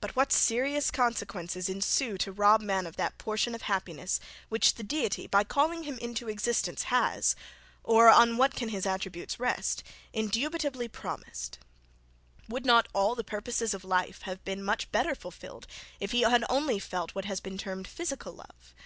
[0.00, 4.82] But what serious consequences ensue to rob man of that portion of happiness, which the
[4.82, 7.36] Deity by calling him into existence has
[7.82, 9.82] (or, on what can his attributes rest?)
[10.14, 11.58] indubitably promised;
[12.48, 15.66] would not all the purposes of life have been much better fulfilled
[16.00, 18.74] if he had only felt what has been termed physical love?